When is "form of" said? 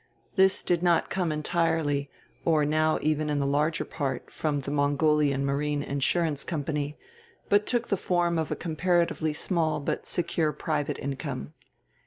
7.97-8.49